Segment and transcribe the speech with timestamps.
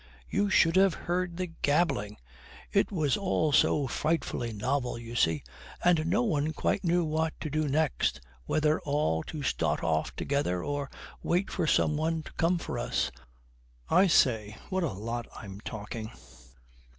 [0.31, 2.17] You should have heard the gabbling!
[2.73, 5.43] It was all so frightfully novel, you see;
[5.85, 10.63] and no one quite knew what to do next, whether all to start off together,
[10.63, 10.89] or
[11.21, 13.11] wait for some one to come for us.
[13.91, 16.09] I say, what a lot I'm talking!'